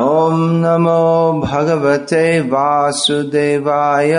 [0.00, 4.12] ॐ नमो भगवते वासुदेवाय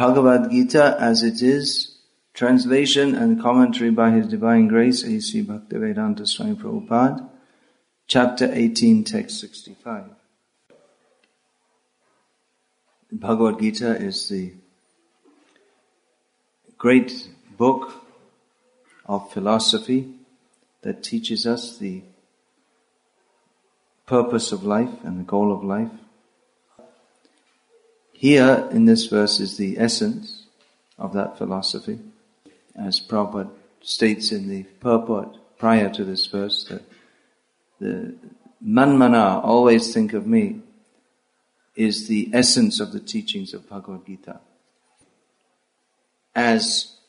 [0.00, 1.98] Bhagavad Gita as it is,
[2.32, 5.42] translation and commentary by His Divine Grace A.C.
[5.42, 7.28] Bhaktivedanta Swami Prabhupada,
[8.06, 10.04] chapter 18, text 65.
[13.12, 14.52] Bhagavad Gita is the
[16.78, 17.28] great
[17.58, 18.00] book
[19.10, 20.08] of philosophy
[20.82, 22.00] that teaches us the
[24.06, 25.90] purpose of life and the goal of life.
[28.12, 30.44] Here in this verse is the essence
[30.96, 31.98] of that philosophy.
[32.76, 33.50] As Prabhupada
[33.82, 36.84] states in the purport prior to this verse that
[37.80, 38.14] the
[38.64, 40.60] manmana, always think of me,
[41.74, 44.38] is the essence of the teachings of Bhagavad Gita.
[46.32, 46.99] As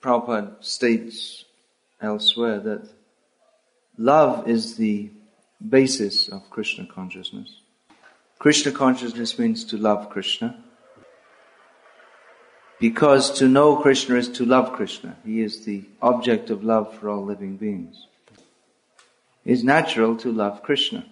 [0.00, 1.44] Prabhupada states
[2.00, 2.88] elsewhere that
[3.96, 5.10] love is the
[5.66, 7.60] basis of Krishna consciousness.
[8.38, 10.62] Krishna consciousness means to love Krishna.
[12.78, 15.16] Because to know Krishna is to love Krishna.
[15.24, 18.06] He is the object of love for all living beings.
[19.44, 21.04] It is natural to love Krishna.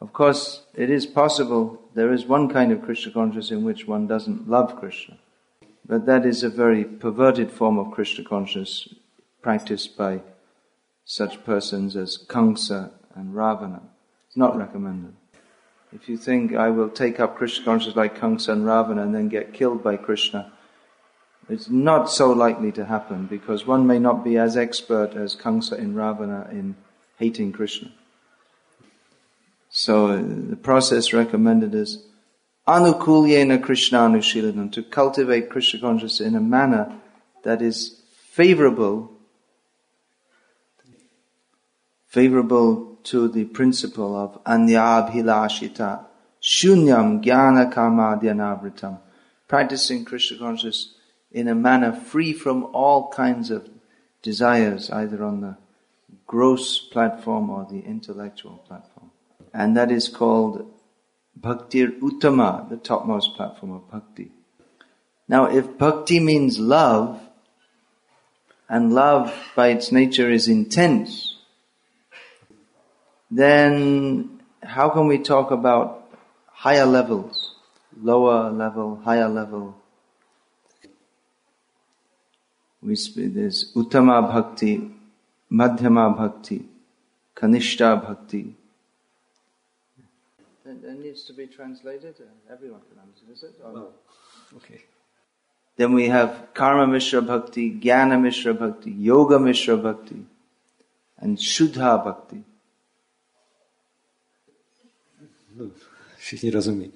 [0.00, 4.06] Of course, it is possible, there is one kind of Krishna consciousness in which one
[4.06, 5.16] doesn't love Krishna.
[5.88, 8.94] But that is a very perverted form of Krishna consciousness
[9.40, 10.22] practiced by
[11.04, 13.82] such persons as Kamsa and Ravana.
[14.26, 15.14] It's not recommended.
[15.92, 19.28] If you think I will take up Krishna consciousness like Kamsa and Ravana and then
[19.28, 20.52] get killed by Krishna,
[21.48, 25.78] it's not so likely to happen because one may not be as expert as Kamsa
[25.78, 26.74] and Ravana in
[27.18, 27.92] hating Krishna.
[29.70, 32.04] So uh, the process recommended is
[32.66, 36.92] anukulyena Krishna anushilanam, to cultivate Krishna consciousness in a manner
[37.44, 39.12] that is favorable,
[42.06, 46.04] favorable to the principle of anyabhilashita,
[46.42, 48.98] shunyam jnana kamadyanavritam,
[49.46, 50.94] practicing Krishna consciousness
[51.30, 53.68] in a manner free from all kinds of
[54.22, 55.56] desires, either on the
[56.26, 59.10] gross platform or the intellectual platform.
[59.52, 60.72] And that is called
[61.40, 64.30] Bhaktir Uttama, the topmost platform of bhakti.
[65.28, 67.20] Now, if bhakti means love,
[68.68, 71.36] and love by its nature is intense,
[73.30, 76.08] then how can we talk about
[76.48, 77.54] higher levels,
[78.00, 79.76] lower level, higher level?
[82.82, 84.90] We speak, there's Uttama Bhakti,
[85.50, 86.64] Madhyama Bhakti,
[87.34, 88.54] Kanishta Bhakti,
[90.82, 92.16] that needs to be translated?
[92.50, 93.54] Everyone can understand, is it?
[93.64, 93.88] Um, no.
[94.56, 94.82] Okay.
[95.76, 100.24] Then we have Karma Mishra Bhakti, Jnana Mishra Bhakti, Yoga Mishra Bhakti,
[101.18, 102.44] and Shuddha Bhakti.
[105.56, 105.70] No,
[106.18, 106.90] všichni rozumí.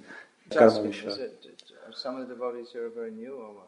[0.51, 1.12] Karma Mishra.
[1.12, 3.67] Are uh, some of the devotees here are very new or what?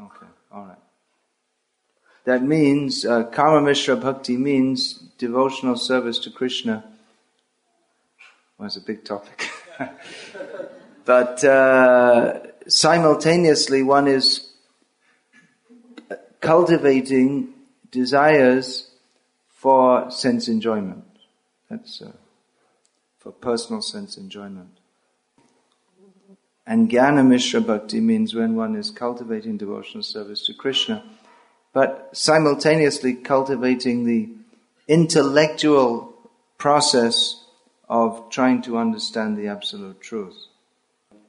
[0.00, 0.78] Okay, alright.
[2.30, 6.84] That means, uh, Karma Mishra Bhakti means devotional service to Krishna.
[8.56, 9.50] Well, a big topic.
[11.04, 12.38] but uh,
[12.68, 14.52] simultaneously, one is
[16.38, 17.52] cultivating
[17.90, 18.92] desires
[19.48, 21.02] for sense enjoyment.
[21.68, 22.12] That's uh,
[23.18, 24.78] for personal sense enjoyment.
[26.64, 31.02] And Jnana Mishra Bhakti means when one is cultivating devotional service to Krishna
[31.72, 34.28] but simultaneously cultivating the
[34.88, 36.14] intellectual
[36.58, 37.44] process
[37.88, 40.46] of trying to understand the absolute truth.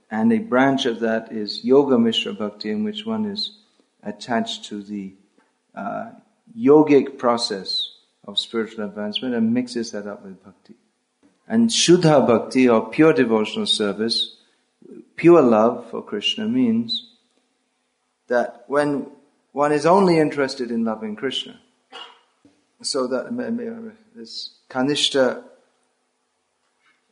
[0.10, 3.58] And a branch of that is Yoga Mishra Bhakti, in which one is
[4.04, 5.14] attached to the
[5.74, 6.12] uh,
[6.58, 7.90] yogic process
[8.26, 10.76] of spiritual advancement and mixes that up with bhakti.
[11.48, 14.38] And Shuddha Bhakti, or pure devotional service,
[15.16, 17.08] pure love for Krishna means
[18.28, 19.08] that when
[19.52, 21.60] one is only interested in loving Krishna.
[22.82, 23.26] So that
[24.16, 25.44] this kanishta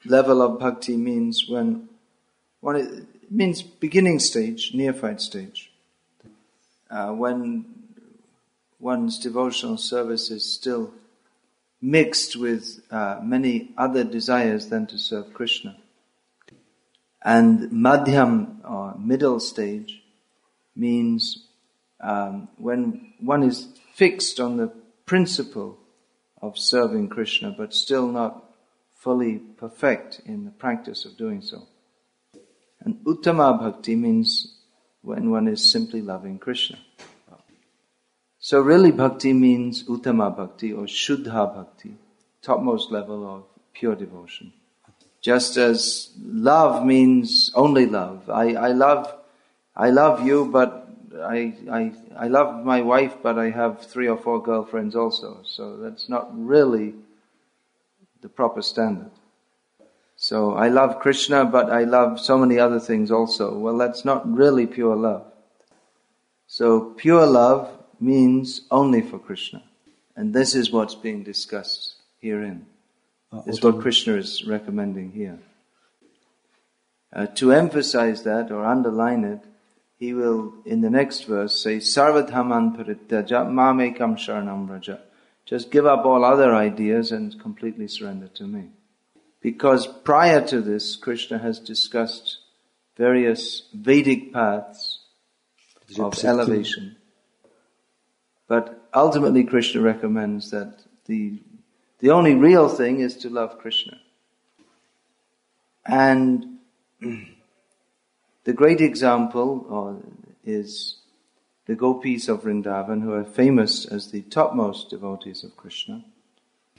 [0.06, 1.90] level of bhakti means when
[2.62, 5.72] one means beginning stage, neophyte stage.
[6.90, 7.66] Uh, when
[8.80, 10.92] one's devotional service is still
[11.82, 15.78] mixed with uh, many other desires than to serve Krishna.
[17.24, 20.02] And madhyam or middle stage
[20.76, 21.49] means
[22.02, 24.72] um, when one is fixed on the
[25.06, 25.78] principle
[26.42, 28.46] of serving Krishna, but still not
[28.96, 31.68] fully perfect in the practice of doing so.
[32.82, 34.56] And Uttama Bhakti means
[35.02, 36.78] when one is simply loving Krishna.
[38.42, 41.96] So really bhakti means uttama bhakti or shuddha bhakti,
[42.42, 43.44] topmost level of
[43.74, 44.54] pure devotion.
[45.22, 48.30] Just as love means only love.
[48.30, 49.14] I, I love,
[49.76, 50.79] I love you, but
[51.20, 55.42] I, I, I love my wife, but I have three or four girlfriends also.
[55.44, 56.96] So that's not really
[58.22, 59.12] the proper standard.
[60.16, 63.58] So I love Krishna, but I love so many other things also.
[63.58, 65.26] Well, that's not really pure love.
[66.48, 67.70] So pure love
[68.00, 69.64] means only for Krishna.
[70.16, 72.66] And this is what's being discussed herein.
[73.32, 75.40] Uh, This is what Krishna is recommending here.
[77.14, 79.40] Uh, to emphasize that or underline it,
[80.00, 85.02] he will, in the next verse, say, Sarvadhaman parityaja mamekam sharanam raja.
[85.46, 88.70] Just give up all other ideas and completely surrender to me.
[89.42, 92.40] Because prior to this, Krishna has discussed
[92.96, 95.00] various Vedic paths
[95.98, 96.96] of elevation.
[98.48, 101.42] But ultimately, Krishna recommends that the,
[102.00, 104.00] the only real thing is to love Krishna.
[105.86, 106.60] And
[108.44, 110.10] the great example uh,
[110.44, 111.00] is
[111.66, 116.04] the gopis of Vrindavan, who are famous as the topmost devotees of Krishna,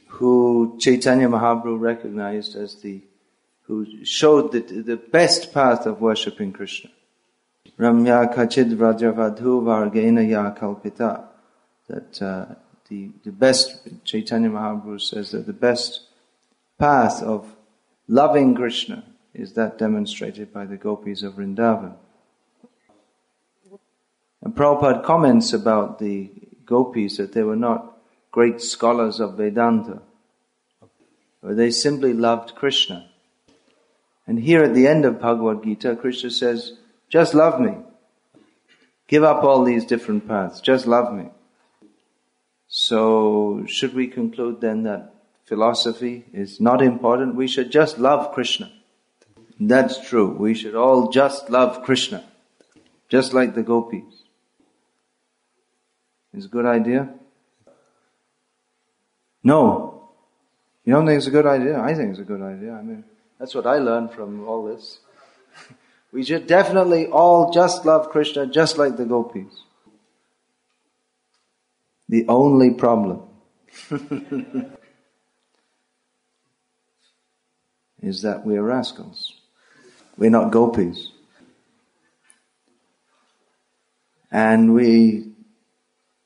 [0.09, 3.03] who Chaitanya Mahaprabhu recognized as the,
[3.63, 6.91] who showed the, the best path of worshipping Krishna.
[7.79, 11.25] Ramya Kachid Vrajavadhu Vargena Ya Kalpita.
[11.89, 12.47] That uh,
[12.89, 16.03] the, the best, Chaitanya Mahaprabhu says that the best
[16.79, 17.55] path of
[18.09, 19.05] loving Krishna
[19.35, 21.95] is that demonstrated by the gopis of Vrindavan.
[24.43, 26.31] And Prabhupada comments about the
[26.65, 27.99] gopis that they were not
[28.31, 30.03] great scholars of Vedanta,
[31.43, 33.09] but they simply loved Krishna.
[34.27, 36.75] And here at the end of Bhagavad Gita, Krishna says,
[37.09, 37.77] just love me.
[39.09, 40.61] Give up all these different paths.
[40.61, 41.31] Just love me.
[42.69, 45.13] So, should we conclude then that
[45.45, 47.35] philosophy is not important?
[47.35, 48.71] We should just love Krishna.
[49.61, 50.31] That's true.
[50.31, 52.25] We should all just love Krishna.
[53.11, 54.23] Just like the gopis.
[56.33, 57.11] Is a good idea?
[59.45, 60.09] No.
[60.85, 61.79] You don't think it's a good idea?
[61.79, 62.73] I think it's a good idea.
[62.73, 63.05] I mean,
[63.39, 64.99] that's what I learned from all this.
[66.13, 69.63] We should definitely all just love Krishna just like the gopis.
[72.09, 73.23] The only problem
[78.03, 79.40] is that we're rascals.
[80.21, 81.13] We're not gopis.
[84.31, 85.33] And we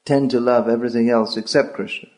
[0.05, 2.09] tend to love everything else except Krishna.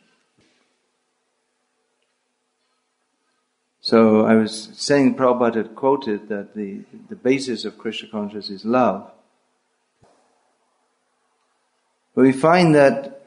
[3.83, 6.81] So I was saying Prabhupada had quoted that the,
[7.11, 9.13] the basis of Krishna consciousness is love.
[12.15, 13.23] But we find that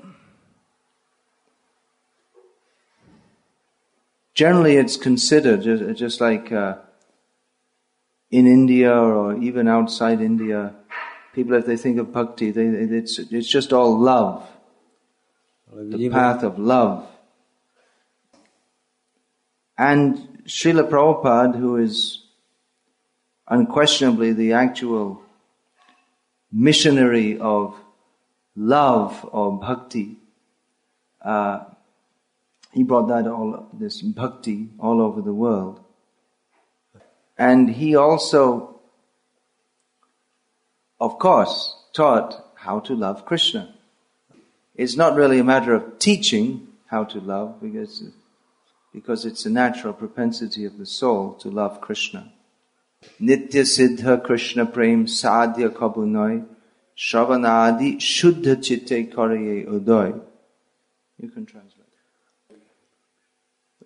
[4.33, 6.77] generally it's considered just, just like uh,
[8.31, 10.75] in India or even outside India,
[11.33, 14.47] people if they think of bhakti, they, it's, it's just all love,
[15.73, 17.07] the path of love.
[19.77, 22.23] And Srila Prabhupada, who is
[23.47, 25.21] unquestionably the actual
[26.51, 27.75] missionary of
[28.55, 30.17] love or bhakti,
[31.23, 31.63] uh,
[32.73, 35.83] he brought that all, this bhakti all over the world.
[37.39, 38.81] And he also,
[40.99, 43.73] of course, taught how to love Krishna.
[44.75, 48.03] It's not really a matter of teaching how to love because,
[48.93, 52.33] because it's a natural propensity of the soul to love Krishna.
[53.21, 56.45] Nitya Siddha Krishna Prem Sadhya Kabunoi
[56.97, 60.19] Shravanadi Shuddha Chitte Karaye Udoy.
[61.17, 61.85] You can translate.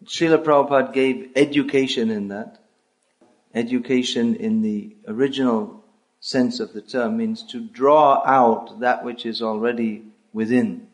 [0.06, 2.63] Srila Prabhupada gave education in that.
[3.54, 5.84] Education in the original
[6.20, 10.88] sense of the term means to draw out that which is already within.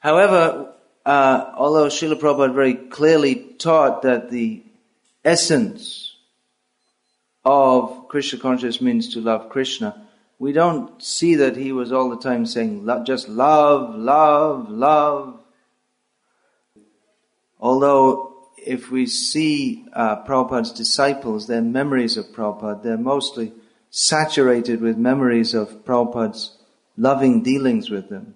[0.00, 4.62] However, uh, although Srila Prabhupada very clearly taught that the
[5.24, 6.16] essence
[7.44, 10.06] of Krishna consciousness means to love Krishna,
[10.38, 15.39] we don't see that he was all the time saying just love, love, love.
[17.60, 23.52] Although if we see uh, Prabhupada's disciples, their memories of Prabhupada, they're mostly
[23.90, 26.56] saturated with memories of Prabhupada's
[26.96, 28.34] loving dealings with them.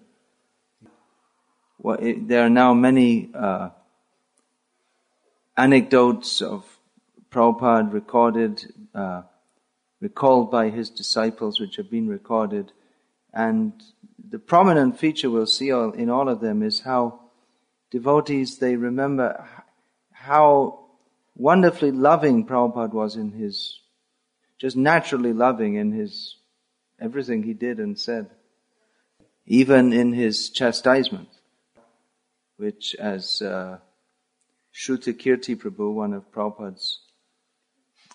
[1.78, 3.70] Well, it, there are now many uh,
[5.56, 6.64] anecdotes of
[7.30, 8.64] Prabhupada recorded,
[8.94, 9.22] uh,
[10.00, 12.72] recalled by his disciples, which have been recorded.
[13.32, 13.72] And
[14.30, 17.20] the prominent feature we'll see all, in all of them is how
[17.94, 19.46] devotees, they remember
[20.10, 20.80] how
[21.36, 23.78] wonderfully loving Prabhupada was in his,
[24.58, 26.36] just naturally loving in his,
[27.00, 28.28] everything he did and said.
[29.46, 31.28] Even in his chastisement,
[32.56, 33.78] which as, uh,
[34.74, 36.98] Shruta Kirti Prabhu, one of Prabhupada's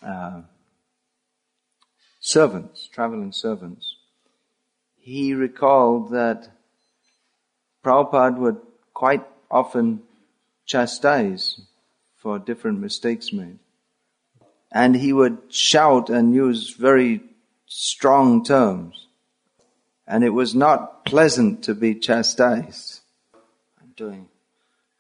[0.06, 0.42] uh,
[2.20, 3.96] servants, traveling servants,
[4.98, 6.50] he recalled that
[7.82, 8.58] Prabhupada would
[8.94, 10.02] quite often
[10.66, 11.62] chastise
[12.18, 13.60] for different mistakes made.
[14.72, 17.22] And he would shout and use very
[17.66, 19.08] strong terms.
[20.08, 23.02] And it was not pleasant to be chastised.
[23.82, 24.28] I'm doing,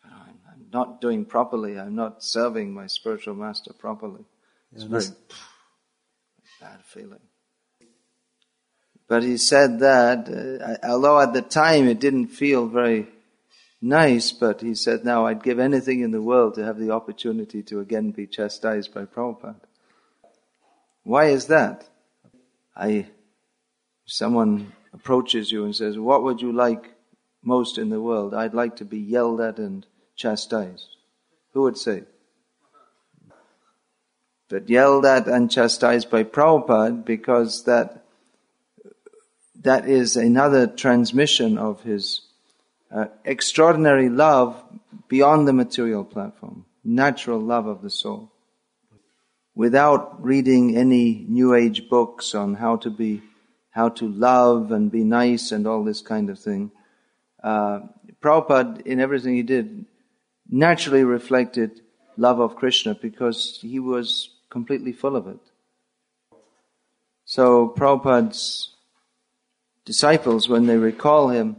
[0.03, 1.79] I'm not doing properly.
[1.79, 4.25] I'm not serving my spiritual master properly.
[4.73, 5.05] It's very
[6.61, 7.19] bad feeling.
[9.07, 13.07] But he said that, uh, although at the time it didn't feel very
[13.81, 17.63] nice, but he said, now I'd give anything in the world to have the opportunity
[17.63, 19.55] to again be chastised by Prabhupada.
[21.03, 21.87] Why is that?
[22.75, 23.07] I, if
[24.05, 26.93] someone approaches you and says, what would you like
[27.43, 28.33] most in the world?
[28.33, 30.87] I'd like to be yelled at and chastised.
[31.53, 32.03] Who would say?
[34.49, 38.03] But yelled at and chastised by Prabhupada because that,
[39.61, 42.21] that is another transmission of his
[42.93, 44.61] uh, extraordinary love
[45.07, 48.31] beyond the material platform, natural love of the soul.
[49.55, 53.21] Without reading any new age books on how to be,
[53.71, 56.71] how to love and be nice and all this kind of thing,
[57.43, 57.81] uh,
[58.21, 59.85] Prabhupada, in everything he did,
[60.49, 61.81] naturally reflected
[62.17, 65.39] love of Krishna because he was completely full of it.
[67.25, 68.75] So Prabhupada's
[69.85, 71.57] disciples, when they recall him,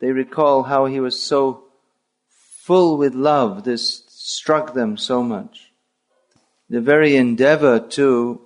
[0.00, 1.64] they recall how he was so
[2.28, 3.64] full with love.
[3.64, 5.72] This struck them so much.
[6.68, 8.40] The very endeavor to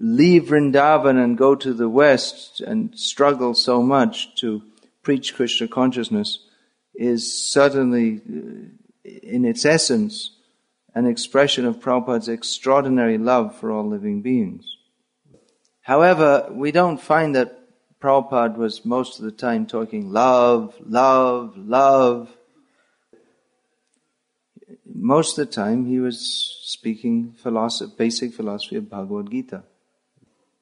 [0.00, 4.62] leave Vrindavan and go to the West and struggle so much to
[5.02, 6.44] preach Krishna consciousness
[6.94, 10.32] is certainly, uh, in its essence,
[10.94, 14.66] an expression of Prabhupada's extraordinary love for all living beings.
[15.82, 17.57] However, we don't find that
[18.00, 22.36] Prabhupada was most of the time talking love, love, love.
[24.86, 26.20] Most of the time he was
[26.62, 29.64] speaking philosophy, basic philosophy of Bhagavad Gita,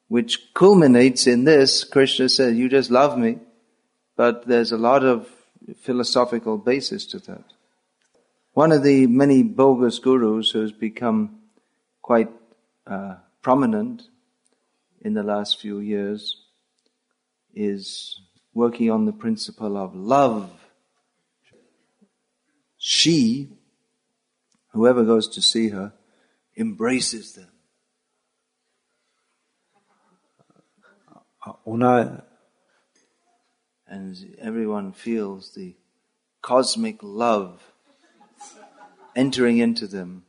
[0.07, 1.83] which culminates in this.
[1.83, 3.37] Krishna said, you just love me,
[4.15, 5.29] but there's a lot of
[5.81, 7.43] philosophical basis to that.
[8.53, 11.41] One of the many bogus gurus who's become
[12.01, 12.29] quite
[12.87, 14.07] uh, prominent
[15.01, 16.46] in the last few years
[17.57, 18.21] is
[18.53, 20.51] working on the principle of love.
[22.77, 23.49] She,
[24.73, 25.93] whoever goes to see her,
[26.55, 27.49] embraces them.
[31.45, 32.23] Uh, Ona
[33.87, 35.75] And everyone feels the
[36.41, 37.61] cosmic love
[39.15, 40.23] entering into them.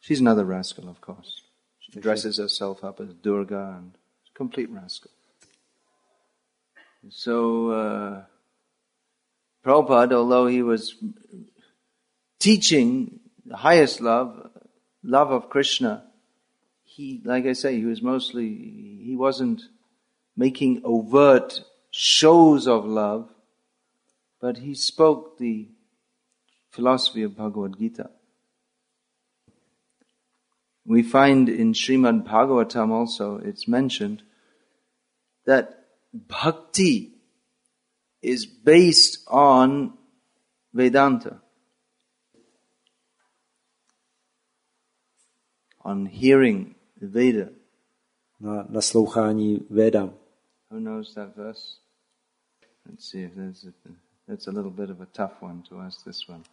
[0.00, 1.40] She's another rascal, of course.
[1.80, 3.98] She dresses herself up as Durga and
[4.34, 5.10] complete rascal.
[7.10, 8.22] So, uh,
[9.64, 10.96] Prabhupada, although he was
[12.38, 14.50] teaching the highest love,
[15.02, 16.04] love of Krishna,
[16.84, 18.48] he, like I say, he was mostly,
[19.02, 19.62] he wasn't
[20.36, 21.60] making overt
[21.90, 23.30] shows of love,
[24.40, 25.68] but he spoke the
[26.70, 28.10] philosophy of Bhagavad Gita.
[30.86, 34.22] We find in Srimad Bhagavatam also, it's mentioned
[35.46, 37.12] that bhakti
[38.22, 39.94] is based on
[40.72, 41.40] Vedanta.
[45.84, 47.50] On hearing the Veda.
[48.40, 49.66] na naslouchání.
[50.70, 51.78] Who knows that verse?
[52.86, 53.72] Let's see if there's a,
[54.28, 56.44] that's a little bit of a tough one to ask this one.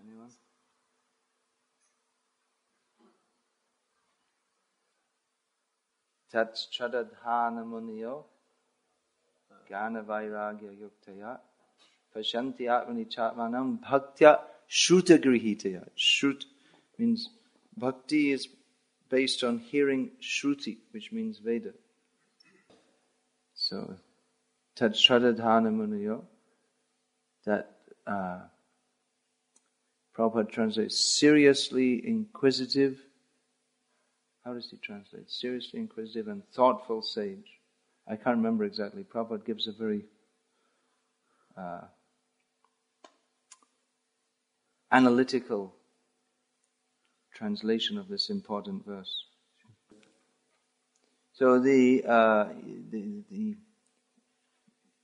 [0.00, 0.30] Anyone?
[6.30, 8.24] Tat chadadhana muniyo
[9.68, 11.38] gana vairagya yuktaya
[12.14, 15.88] pashanti atmani chatmanam bhaktya shruta grihitaya.
[15.96, 16.44] Shrut
[16.98, 17.28] means
[17.76, 18.48] bhakti is
[19.08, 21.72] based on hearing shruti, which means Veda.
[23.54, 23.96] So,
[24.74, 26.22] tat shradadhana muniyo,
[27.44, 27.70] that
[28.06, 28.40] uh,
[30.16, 33.00] Prabhupada translates seriously inquisitive.
[34.44, 35.30] How does he translate?
[35.30, 37.60] Seriously inquisitive and thoughtful sage.
[38.06, 39.02] I can't remember exactly.
[39.02, 40.04] Prabhupada gives a very
[41.56, 41.80] uh,
[44.92, 45.74] analytical
[47.34, 49.24] translation of this important verse.
[51.32, 52.44] So the, uh,
[52.90, 53.56] the, the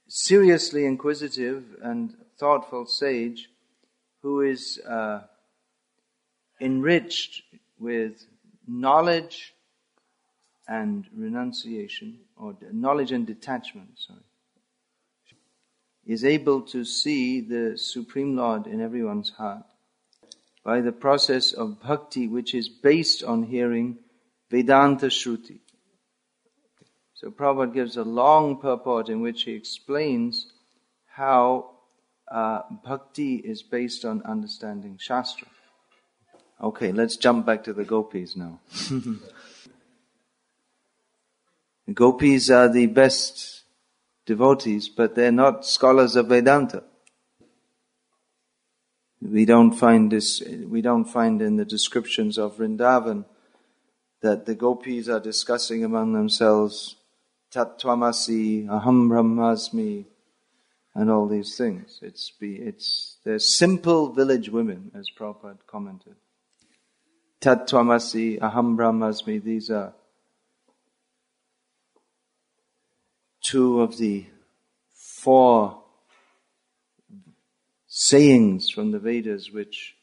[0.06, 3.48] seriously inquisitive and thoughtful sage
[4.22, 5.22] who is uh,
[6.60, 7.42] enriched
[7.78, 8.26] with
[8.70, 9.54] knowledge
[10.68, 14.20] and renunciation, or knowledge and detachment, sorry,
[16.06, 19.64] is able to see the Supreme Lord in everyone's heart
[20.64, 23.98] by the process of bhakti, which is based on hearing
[24.50, 25.58] Vedanta Shruti.
[27.14, 30.52] So Prabhupada gives a long purport in which he explains
[31.06, 31.70] how
[32.30, 35.48] uh, bhakti is based on understanding Shastra.
[36.62, 38.60] Okay, let's jump back to the gopis now.
[38.90, 39.18] the
[41.94, 43.62] gopis are the best
[44.26, 46.82] devotees, but they're not scholars of Vedanta.
[49.22, 53.24] We don't find this, we don't find in the descriptions of Vrindavan
[54.20, 56.96] that the gopis are discussing among themselves
[57.50, 60.04] Tattvamasi, Aham Brahmasmi,
[60.94, 61.98] and all these things.
[62.02, 66.16] It's, be, it's, they're simple village women, as Prabhupada commented.
[67.40, 69.94] Tattvamasi, Aham Brahmasmi, these are
[73.40, 74.26] two of the
[74.94, 75.82] four
[77.86, 79.96] sayings from the Vedas which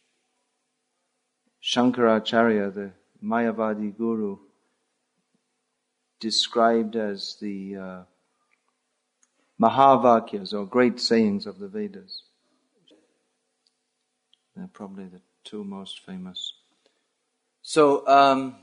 [1.63, 2.91] Shankaracharya, the
[3.23, 4.37] Mayavadi guru,
[6.19, 8.01] described as the uh,
[9.61, 12.23] Mahavakyas or great sayings of the Vedas.
[14.55, 16.53] They're probably the two most famous.
[17.69, 18.55] So, um,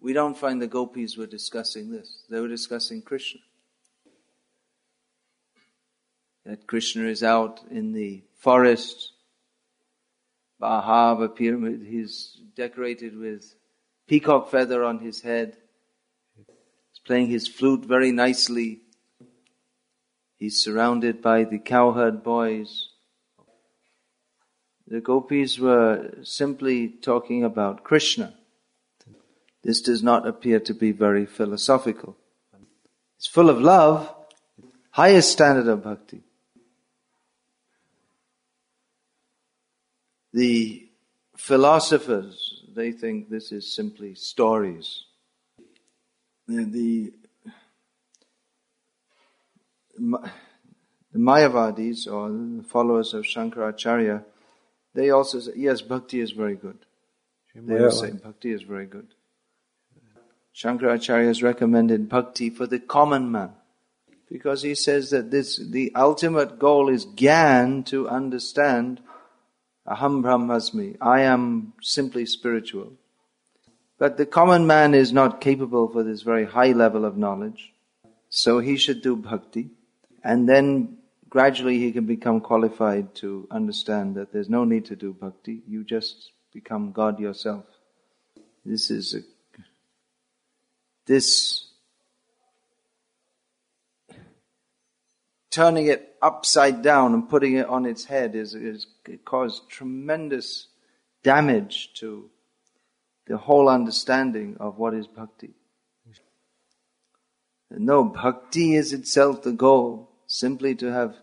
[0.00, 2.24] we don't find the gopis were discussing this.
[2.28, 3.42] They were discussing Krishna.
[6.44, 9.12] That Krishna is out in the forest.
[10.60, 13.54] Barhapidam, he's decorated with
[14.08, 15.56] peacock feather on his head.
[16.38, 18.80] He's playing his flute very nicely.
[20.38, 22.88] He's surrounded by the cowherd boys.
[24.90, 28.32] The gopis were simply talking about Krishna.
[29.62, 32.16] This does not appear to be very philosophical.
[33.18, 34.14] It's full of love,
[34.90, 36.22] highest standard of bhakti.
[40.32, 40.88] The
[41.36, 45.04] philosophers, they think this is simply stories.
[46.46, 47.12] The, the
[49.98, 54.24] the Mayavadis or the followers of Shankaracharya,
[54.94, 56.78] they also say, yes, bhakti is very good.
[57.54, 59.08] They all say bhakti is very good.
[60.54, 63.52] Shankaracharya has recommended bhakti for the common man
[64.30, 69.00] because he says that this, the ultimate goal is gyan to understand
[69.86, 70.96] aham brahmasmi.
[71.00, 72.92] I am simply spiritual.
[73.98, 77.72] But the common man is not capable for this very high level of knowledge.
[78.28, 79.70] So he should do bhakti.
[80.22, 80.97] And then
[81.28, 85.62] gradually he can become qualified to understand that there's no need to do bhakti.
[85.66, 87.64] You just become God yourself.
[88.64, 89.20] This is a,
[91.06, 91.68] this
[95.50, 100.68] turning it upside down and putting it on its head is, is it caused tremendous
[101.22, 102.30] damage to
[103.26, 105.50] the whole understanding of what is bhakti.
[107.70, 111.16] No, bhakti is itself the goal simply to have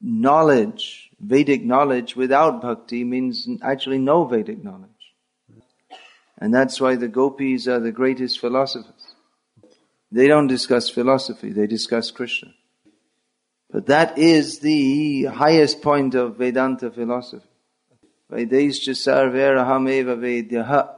[0.00, 4.90] knowledge, Vedic knowledge without bhakti means actually no Vedic knowledge.
[6.38, 9.14] And that's why the gopis are the greatest philosophers.
[10.10, 12.54] They don't discuss philosophy, they discuss Krishna.
[13.70, 17.48] But that is the highest point of Vedanta philosophy.
[18.30, 20.96] Sarveraham eva.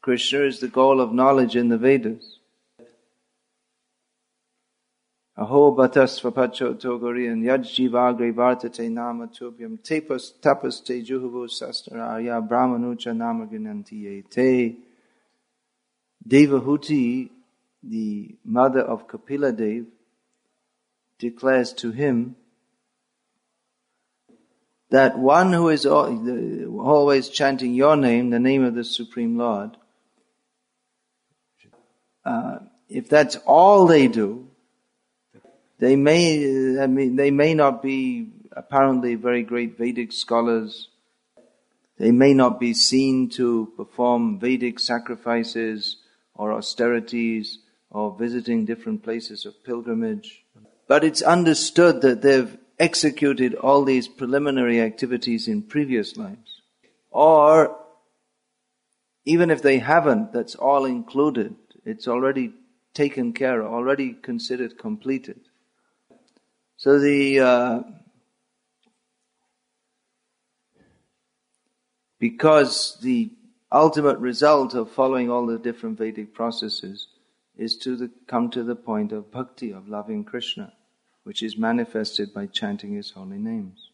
[0.00, 2.38] Krishna is the goal of knowledge in the Vedas.
[5.36, 13.46] Aho batas vapacho togorian yajjivagre vartate nama tubhyam tepas tapas te juhuvu sastaraya brahmanucha nama
[13.46, 14.76] ginantiye te.
[16.26, 17.30] Devahuti,
[17.82, 19.86] the mother of Kapila Dev,
[21.18, 22.36] declares to him
[24.90, 29.76] that one who is always chanting your name, the name of the Supreme Lord,
[32.24, 34.48] uh, if that's all they do,
[35.78, 40.88] they may, uh, I mean, they may not be apparently very great Vedic scholars,
[41.96, 45.98] They may not be seen to perform Vedic sacrifices
[46.34, 47.58] or austerities
[47.90, 50.44] or visiting different places of pilgrimage.
[50.88, 56.62] But it's understood that they've executed all these preliminary activities in previous lives.
[57.10, 57.76] Or
[59.24, 61.54] even if they haven't, that's all included.
[61.84, 62.52] It's already
[62.92, 65.40] taken care of, already considered completed.
[66.76, 67.82] So the uh,
[72.18, 73.30] because the
[73.70, 77.08] ultimate result of following all the different Vedic processes
[77.56, 80.72] is to the, come to the point of bhakti, of loving Krishna,
[81.24, 83.90] which is manifested by chanting his holy names.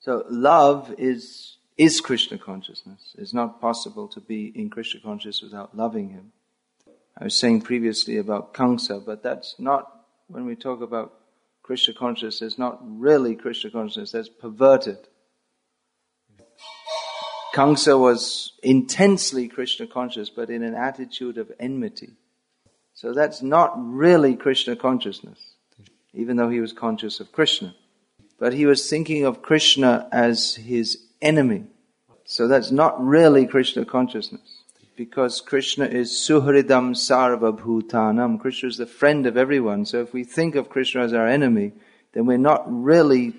[0.00, 3.14] So love is is Krishna consciousness.
[3.18, 6.32] It's not possible to be in Krishna consciousness without loving him.
[7.16, 10.01] I was saying previously about Kamsa, but that's not,
[10.32, 11.12] when we talk about
[11.62, 14.96] Krishna consciousness, not really Krishna consciousness, that's perverted.
[17.54, 22.12] Kamsa was intensely Krishna conscious, but in an attitude of enmity.
[22.94, 25.38] So that's not really Krishna consciousness,
[26.14, 27.74] even though he was conscious of Krishna.
[28.38, 31.66] But he was thinking of Krishna as his enemy.
[32.24, 34.61] So that's not really Krishna consciousness.
[34.96, 38.38] Because Krishna is Suhridam Sarva Bhutanam.
[38.38, 39.86] Krishna is the friend of everyone.
[39.86, 41.72] So if we think of Krishna as our enemy,
[42.12, 43.34] then we're not really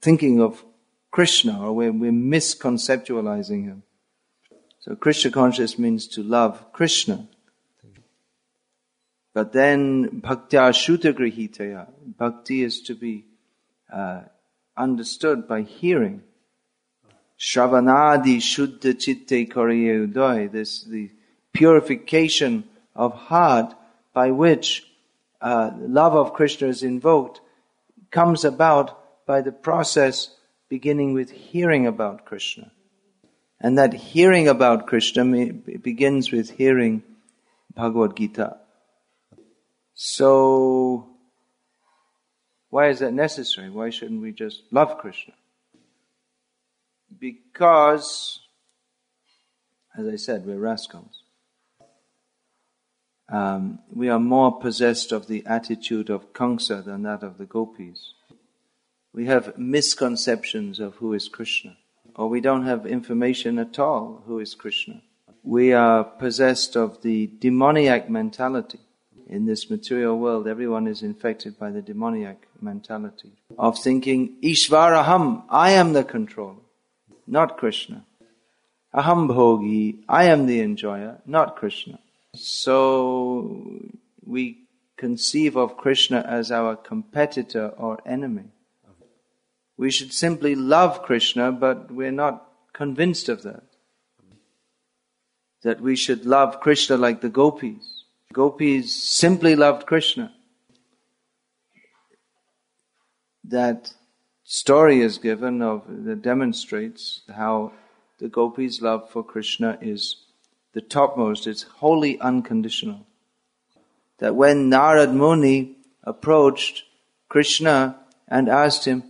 [0.00, 0.64] thinking of
[1.10, 3.82] Krishna or we're, we're misconceptualizing him.
[4.80, 7.28] So Krishna conscious means to love Krishna.
[9.34, 11.88] But then bhaktya shruta grihitaya.
[12.16, 13.24] Bhakti is to be
[13.92, 14.22] uh,
[14.76, 16.22] understood by hearing.
[17.38, 21.10] Shravanadi Shuddha Chitte Kariye Udoy, this the
[21.52, 23.74] purification of heart
[24.12, 24.84] by which
[25.40, 27.40] uh, love of Krishna is invoked
[28.10, 30.34] comes about by the process
[30.68, 32.72] beginning with hearing about Krishna.
[33.60, 37.02] And that hearing about Krishna begins with hearing
[37.74, 38.58] Bhagavad Gita.
[39.94, 41.08] So,
[42.70, 43.70] why is that necessary?
[43.70, 45.34] Why shouldn't we just love Krishna?
[47.16, 48.40] Because,
[49.96, 51.22] as I said, we're rascals.
[53.30, 58.14] Um, we are more possessed of the attitude of Kamsa than that of the gopis.
[59.12, 61.76] We have misconceptions of who is Krishna,
[62.14, 65.02] or we don't have information at all who is Krishna.
[65.42, 68.80] We are possessed of the demoniac mentality.
[69.26, 75.72] In this material world, everyone is infected by the demoniac mentality of thinking, Ishvaraham, I
[75.72, 76.62] am the controller
[77.28, 78.04] not Krishna.
[78.94, 81.98] Aham bhogi, I am the enjoyer, not Krishna.
[82.34, 83.80] So
[84.24, 84.58] we
[84.96, 88.50] conceive of Krishna as our competitor or enemy.
[89.76, 93.62] We should simply love Krishna, but we're not convinced of that.
[95.62, 98.04] That we should love Krishna like the gopis.
[98.32, 100.32] Gopis simply loved Krishna.
[103.44, 103.92] That
[104.50, 107.70] story is given of that demonstrates how
[108.18, 110.24] the gopis' love for Krishna is
[110.72, 111.46] the topmost.
[111.46, 113.06] It's wholly unconditional.
[114.18, 116.84] That when Narad Muni approached
[117.28, 119.04] Krishna and asked him,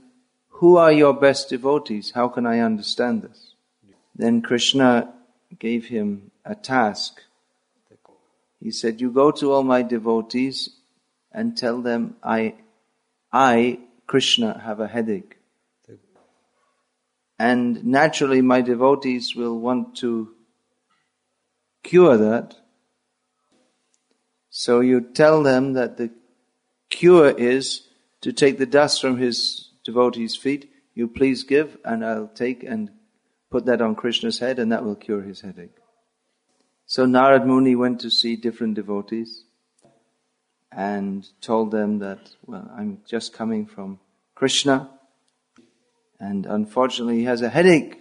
[0.59, 2.11] "Who are your best devotees?
[2.11, 3.55] How can I understand this?"
[4.17, 5.15] Then Krishna
[5.57, 7.23] gave him a task.
[8.61, 10.71] He said, "You go to all my devotees
[11.31, 12.57] and tell them I,
[13.33, 15.37] I Krishna have a headache.
[17.39, 20.35] And naturally, my devotees will want to
[21.85, 22.57] cure that.
[24.51, 26.11] So you tell them that the
[26.91, 27.87] cure is
[28.23, 30.69] to take the dust from his devotee's feet.
[30.95, 32.91] You please give, and I'll take and
[33.51, 35.77] put that on Krishna's head, and that will cure his headache.
[36.87, 39.45] So Narad Muni went to see different devotees
[40.71, 43.99] and told them that, well, I'm just coming from
[44.35, 44.91] Krishna,
[46.21, 48.01] and unfortunately he has a headache.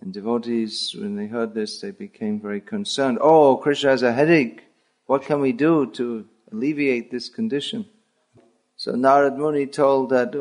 [0.00, 3.18] And devotees, when they heard this, they became very concerned.
[3.20, 4.62] Oh, Krishna has a headache.
[5.06, 7.86] What can we do to alleviate this condition?
[8.76, 10.34] So Narad Muni told that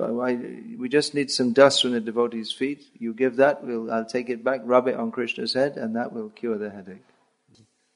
[0.78, 2.84] we just need some dust from the devotee's feet.
[3.00, 6.12] You give that, we'll, I'll take it back, rub it on Krishna's head, and that
[6.12, 7.06] will cure the headache.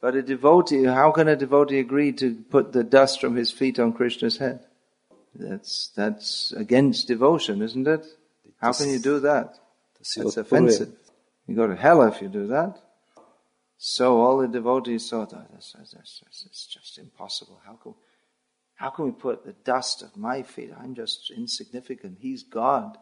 [0.01, 3.79] But a devotee, how can a devotee agree to put the dust from his feet
[3.79, 4.61] on Krishna's head?
[5.35, 8.05] That's, that's against devotion, isn't it?
[8.61, 9.55] How can you do that?
[9.97, 10.93] That's offensive.
[11.47, 12.79] You go to hell if you do that.
[13.77, 17.61] So all the devotees thought, oh, that's, that's, that's, that's just impossible.
[17.65, 17.93] How can,
[18.75, 20.71] how can we put the dust of my feet?
[20.77, 22.17] I'm just insignificant.
[22.19, 22.97] He's God.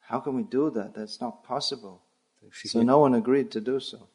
[0.00, 0.94] how can we do that?
[0.94, 2.02] That's not possible.
[2.52, 4.08] So no one agreed to do so.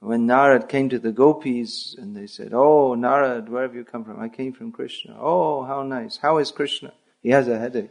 [0.00, 4.04] When Narad came to the gopis and they said, Oh, Narad, where have you come
[4.04, 4.20] from?
[4.20, 5.16] I came from Krishna.
[5.18, 6.18] Oh, how nice.
[6.18, 6.92] How is Krishna?
[7.22, 7.90] He has a headache.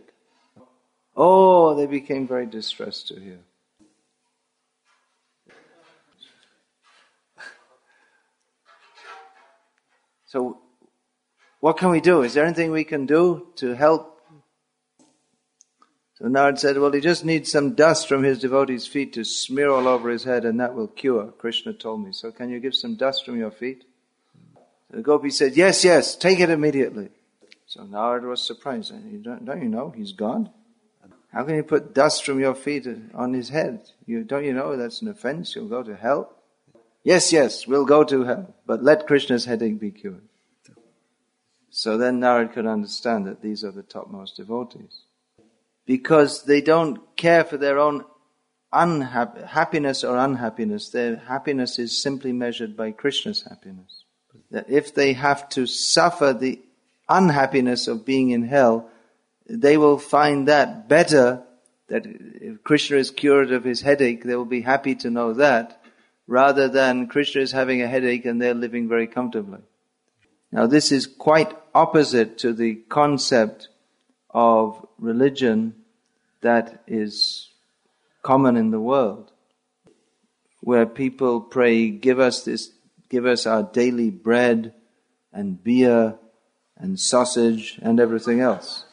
[1.15, 3.39] Oh, they became very distressed to hear.
[10.25, 10.57] So,
[11.61, 12.23] what can we do?
[12.23, 14.14] Is there anything we can do to help?
[16.15, 19.69] So Narad said, well, he just needs some dust from his devotee's feet to smear
[19.69, 21.33] all over his head and that will cure.
[21.37, 22.13] Krishna told me.
[22.13, 23.83] So can you give some dust from your feet?
[24.89, 27.09] The gopi said, yes, yes, take it immediately.
[27.65, 28.93] So Narad was surprised.
[29.23, 30.49] Don't, don't you know he's God?
[31.33, 33.81] How can you put dust from your feet on his head?
[34.05, 35.53] You, don't you know that's an offense?
[35.53, 36.33] You'll go to hell?
[37.03, 40.23] Yes, yes, we'll go to hell, but let Krishna's headache be cured.
[41.69, 45.01] So then Narad could understand that these are the topmost devotees.
[45.85, 48.05] Because they don't care for their own
[48.73, 50.89] unhap- happiness or unhappiness.
[50.89, 54.03] Their happiness is simply measured by Krishna's happiness.
[54.51, 56.61] That if they have to suffer the
[57.07, 58.89] unhappiness of being in hell,
[59.47, 61.43] they will find that better,
[61.87, 65.81] that if Krishna is cured of his headache, they will be happy to know that,
[66.27, 69.59] rather than Krishna is having a headache and they're living very comfortably.
[70.51, 73.67] Now this is quite opposite to the concept
[74.35, 75.73] of religion
[76.41, 77.47] that is
[78.21, 79.31] common in the world,
[80.59, 82.71] where people pray, give us this,
[83.09, 84.73] give us our daily bread
[85.31, 86.19] and beer
[86.75, 88.83] and sausage and everything else.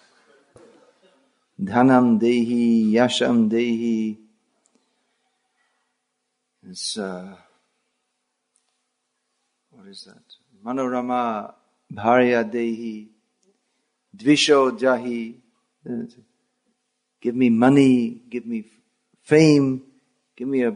[1.61, 4.19] Dhanam dehi, yasham dehi.
[6.71, 7.35] It's, uh,
[9.71, 10.23] what is that?
[10.65, 11.53] Manorama
[11.93, 13.09] bharya dehi,
[14.17, 15.37] dvisho jahi.
[17.21, 18.65] Give me money, give me
[19.23, 19.83] fame,
[20.37, 20.75] give me a,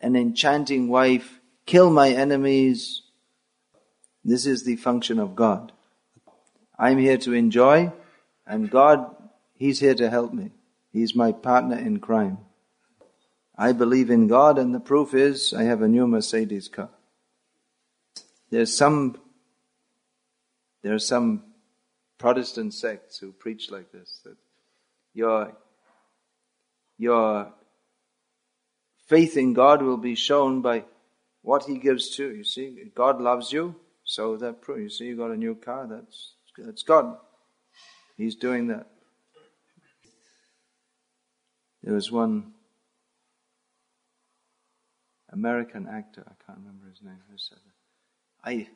[0.00, 3.02] an enchanting wife, kill my enemies.
[4.24, 5.72] This is the function of God.
[6.78, 7.92] I'm here to enjoy,
[8.46, 9.14] and God,
[9.54, 10.52] He's here to help me.
[10.92, 12.38] He's my partner in crime.
[13.56, 16.90] I believe in God, and the proof is I have a new Mercedes car.
[18.50, 19.18] There's some,
[20.82, 21.42] there are some
[22.18, 24.36] Protestant sects who preach like this that
[25.14, 25.52] your,
[26.98, 27.52] your
[29.06, 30.84] faith in God will be shown by
[31.42, 32.44] what He gives to you.
[32.44, 34.82] See, God loves you, so that proves.
[34.82, 35.86] You see, you got a new car.
[35.86, 37.16] That's that's God.
[38.16, 38.86] He's doing that.
[41.82, 42.52] There was one
[45.30, 47.58] American actor, I can't remember his name, who said,
[48.44, 48.68] I,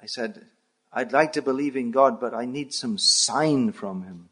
[0.00, 0.46] I said,
[0.92, 4.28] I'd like to believe in God, but I need some sign from Him.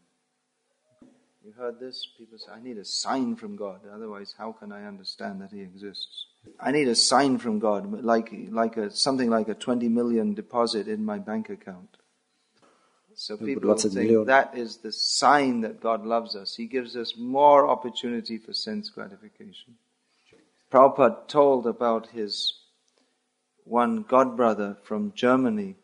[1.44, 2.06] You heard this?
[2.18, 3.80] People say, I need a sign from God.
[3.92, 6.26] Otherwise, how can I understand that He exists?
[6.58, 10.88] I need a sign from God, like, like a, something like a 20 million deposit
[10.88, 11.96] in my bank account.
[13.14, 16.56] So people think that is the sign that God loves us.
[16.56, 19.74] He gives us more opportunity for sense gratification.
[20.72, 22.54] Prabhupada told about his
[23.64, 25.76] one godbrother from Germany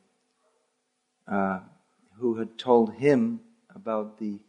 [1.29, 1.61] uh,
[2.19, 3.41] who had told him
[3.75, 4.41] about the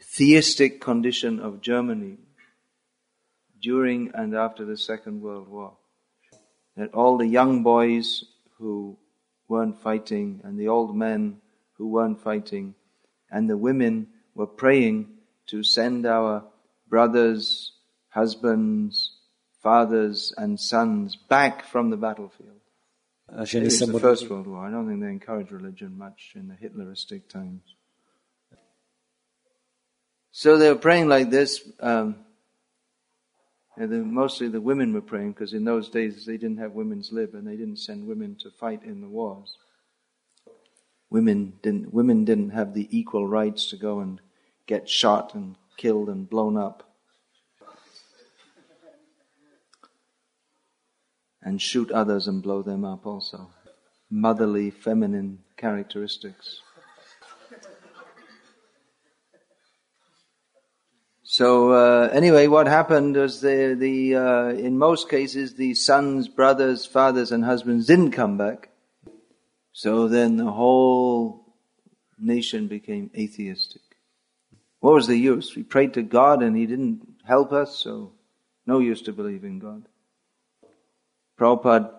[0.00, 2.18] theistic condition of Germany
[3.60, 5.76] during and after the Second World War.
[6.76, 8.24] That all the young boys
[8.58, 8.98] who
[9.48, 11.38] weren't fighting and the old men
[11.74, 12.74] who weren't fighting
[13.30, 15.08] and the women were praying
[15.46, 16.44] to send our
[16.88, 17.72] brothers,
[18.08, 19.12] husbands,
[19.62, 22.60] fathers and sons back from the battlefield.
[23.36, 24.64] A ženy It's se the First World War.
[24.64, 27.74] I don't think they encouraged religion much in the Hitleristic times.
[30.30, 31.60] So they were praying like this.
[31.80, 32.16] Um,
[33.76, 37.10] and the, mostly the women were praying because in those days they didn't have women's
[37.10, 39.58] lib and they didn't send women to fight in the wars.
[41.10, 44.20] Women didn't, women didn't have the equal rights to go and
[44.66, 46.93] get shot and killed and blown up.
[51.44, 53.50] And shoot others and blow them up also.
[54.10, 56.62] Motherly, feminine characteristics.
[61.26, 66.86] So uh, anyway, what happened was the the uh, in most cases the sons, brothers,
[66.86, 68.68] fathers, and husbands didn't come back.
[69.72, 71.56] So then the whole
[72.18, 73.82] nation became atheistic.
[74.78, 75.56] What was the use?
[75.56, 78.12] We prayed to God and He didn't help us, so
[78.64, 79.88] no use to believe in God.
[81.38, 81.90] Prabhupada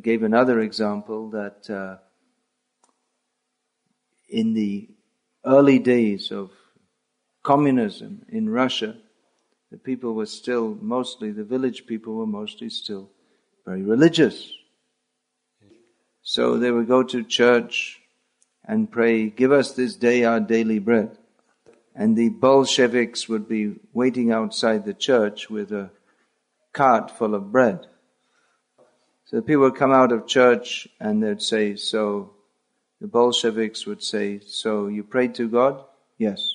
[0.00, 1.96] gave another example that uh,
[4.28, 4.88] in the
[5.44, 6.50] early days of
[7.42, 8.96] communism in Russia,
[9.70, 13.10] the people were still mostly, the village people were mostly still
[13.64, 14.52] very religious.
[16.22, 18.00] So they would go to church
[18.64, 21.16] and pray, give us this day our daily bread.
[21.94, 25.90] And the Bolsheviks would be waiting outside the church with a
[26.72, 27.86] cart full of bread.
[29.26, 32.30] So people would come out of church and they'd say, so
[33.00, 35.84] the Bolsheviks would say, so you prayed to God?
[36.16, 36.48] Yes.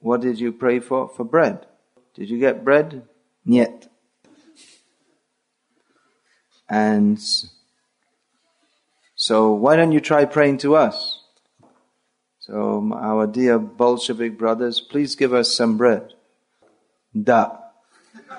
[0.00, 1.08] What did you pray for?
[1.08, 1.64] For bread.
[2.14, 3.06] Did you get bread?
[3.46, 3.88] Niet.
[6.68, 7.20] And
[9.14, 11.22] so why don't you try praying to us?
[12.40, 16.14] So our dear Bolshevik brothers, please give us some bread.
[17.14, 17.58] Da.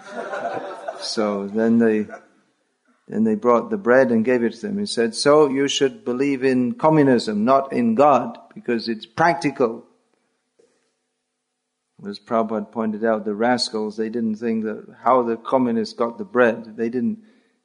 [1.00, 2.08] so then they
[3.08, 4.80] then they brought the bread and gave it to them.
[4.80, 9.86] He said, so you should believe in communism, not in God, because it's practical.
[12.06, 16.26] As Prabhupada pointed out, the rascals, they didn't think that how the communists got the
[16.26, 16.76] bread.
[16.76, 17.20] They didn't,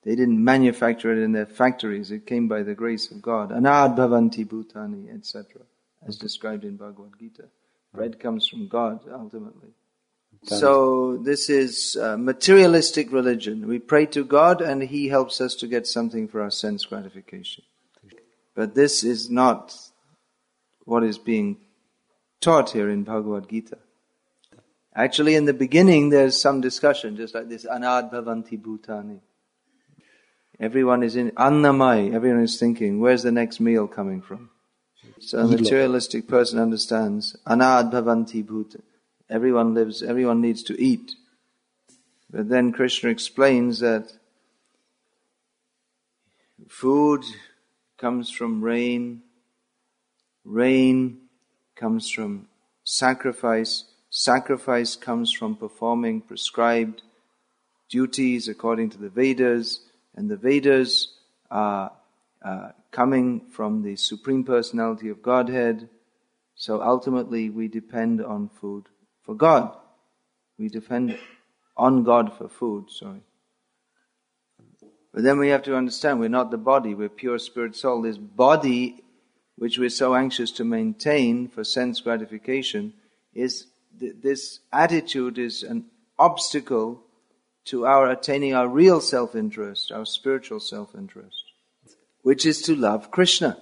[0.04, 2.10] they didn't manufacture it in their factories.
[2.10, 3.50] It came by the grace of God.
[3.50, 5.62] Annad bhavanti bhutani, etc.
[6.06, 7.48] As described in Bhagavad Gita.
[7.92, 9.70] Bread comes from God, ultimately.
[10.44, 13.68] So this is uh, materialistic religion.
[13.68, 17.62] We pray to God and He helps us to get something for our sense gratification.
[18.54, 19.74] But this is not
[20.84, 21.58] what is being
[22.40, 23.78] taught here in Bhagavad Gita.
[24.94, 29.20] Actually, in the beginning, there's some discussion, just like this, annad bhavanti bhutani.
[30.60, 34.50] Everyone is in annamaya, everyone is thinking, where's the next meal coming from?
[35.18, 38.82] So a materialistic person understands, annad bhavanti bhutani.
[39.32, 41.14] Everyone lives, everyone needs to eat.
[42.30, 44.12] But then Krishna explains that
[46.68, 47.24] food
[47.96, 49.22] comes from rain,
[50.44, 51.16] rain
[51.74, 52.46] comes from
[52.84, 57.00] sacrifice, sacrifice comes from performing prescribed
[57.88, 59.80] duties according to the Vedas,
[60.14, 61.08] and the Vedas
[61.50, 61.90] are
[62.44, 65.88] uh, coming from the Supreme Personality of Godhead.
[66.54, 68.88] So ultimately, we depend on food
[69.22, 69.76] for God.
[70.58, 71.18] We depend
[71.76, 73.22] on God for food, sorry.
[75.12, 78.02] But then we have to understand we're not the body, we're pure spirit soul.
[78.02, 79.02] This body,
[79.56, 82.94] which we're so anxious to maintain for sense gratification,
[83.34, 83.66] is
[84.00, 85.86] th- this attitude is an
[86.18, 87.02] obstacle
[87.64, 91.44] to our attaining our real self interest, our spiritual self interest,
[92.22, 93.58] which is to love Krishna.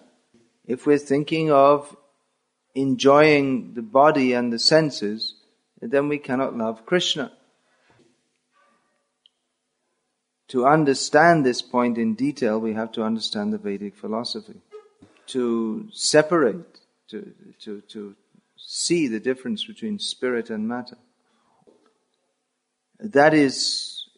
[0.67, 1.97] If we're thinking of
[2.75, 5.35] enjoying the body and the senses,
[5.81, 7.33] then we cannot love Krishna.
[10.49, 14.61] To understand this point in detail, we have to understand the Vedic philosophy.
[15.29, 18.17] To separate, to, to, to
[18.57, 20.99] see the difference between spirit and matter.
[22.99, 24.09] That is,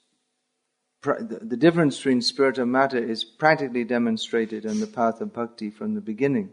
[1.03, 5.95] the difference between spirit and matter is practically demonstrated in the path of bhakti from
[5.95, 6.51] the beginning.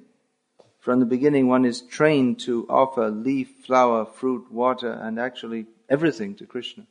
[0.80, 6.36] From the beginning, one is trained to offer leaf, flower, fruit, water, and actually everything
[6.36, 6.86] to Krishna.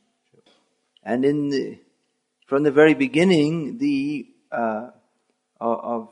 [1.03, 1.79] And in the,
[2.45, 4.91] from the very beginning, the uh,
[5.59, 6.09] of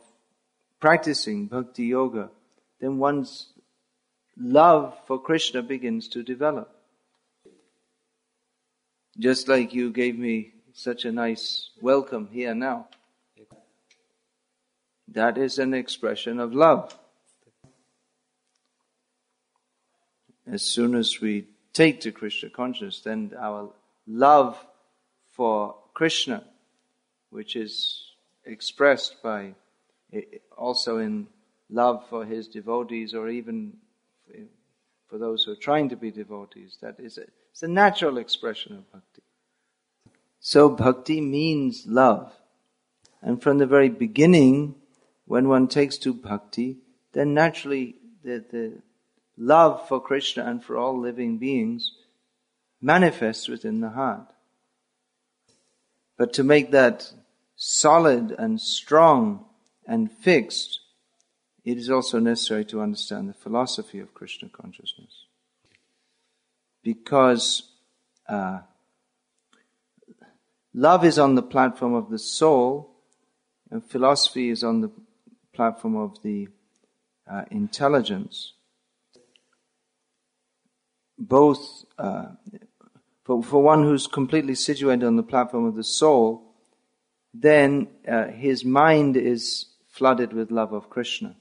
[0.79, 2.29] practicing bhakti yoga,
[2.79, 3.47] then one's
[4.37, 6.73] love for Krishna begins to develop.
[9.17, 12.87] Just like you gave me such a nice welcome here now.
[15.07, 16.95] That is an expression of love.
[20.51, 23.69] As soon as we take to Krishna consciousness, then our
[24.07, 24.57] love
[25.31, 26.43] for Krishna,
[27.29, 28.11] which is
[28.45, 29.53] expressed by
[30.13, 30.21] eh,
[30.57, 31.27] also in
[31.69, 33.73] love for his devotees or even
[34.33, 34.43] eh,
[35.07, 38.75] for those who are trying to be devotees, that is a, it's a natural expression
[38.75, 39.21] of bhakti.
[40.39, 42.33] So bhakti means love.
[43.21, 44.75] And from the very beginning,
[45.25, 46.77] when one takes to bhakti,
[47.13, 48.73] then naturally the, the,
[49.37, 51.93] love for Krishna and for all living beings
[52.81, 54.33] manifests within the heart.
[56.17, 57.13] But to make that
[57.55, 59.45] solid and strong
[59.85, 60.79] and fixed,
[61.63, 65.25] it is also necessary to understand the philosophy of Krishna consciousness.
[66.83, 67.63] Because
[68.27, 68.59] uh,
[70.73, 72.91] love is on the platform of the soul,
[73.69, 74.91] and philosophy is on the
[75.53, 76.47] platform of the
[77.29, 78.53] uh, intelligence
[81.17, 82.27] both uh,
[83.23, 86.43] for, for one who's completely situated on the platform of the soul,
[87.33, 91.35] then uh, his mind is flooded with love of Krishna.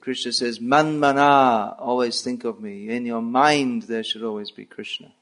[0.00, 2.88] Krishna says, Man mana, always think of me.
[2.88, 5.12] In your mind there should always be Krishna.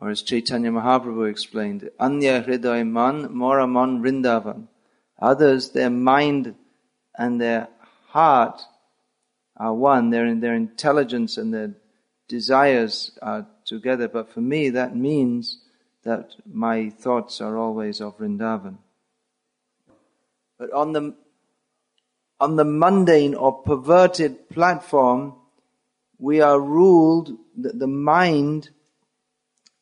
[0.00, 4.68] Or as Chaitanya Mahaprabhu explained, Anya Hriday Man Moramon Vrindavan.
[5.20, 6.54] Others, their mind
[7.16, 7.68] and their
[8.08, 8.62] heart
[9.56, 10.10] are one.
[10.10, 11.74] Their, their intelligence and their
[12.30, 14.08] desires are together.
[14.08, 15.58] But for me, that means
[16.04, 18.78] that my thoughts are always of Vrindavan.
[20.58, 21.14] But on the,
[22.38, 25.34] on the mundane or perverted platform,
[26.18, 28.70] we are ruled, the, the mind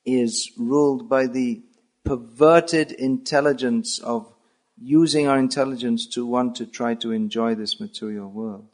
[0.06, 1.62] is ruled by the
[2.04, 4.32] perverted intelligence of
[4.80, 8.66] using our intelligence to want to try to enjoy this material world.